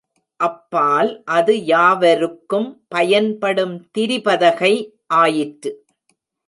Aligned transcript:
அப்பால் 0.39 1.23
அது 1.31 1.65
யாவருக்கும் 1.65 2.67
பயன்படும் 2.87 3.75
திரிபதகை 3.97 4.73
ஆயிற்று. 5.15 5.71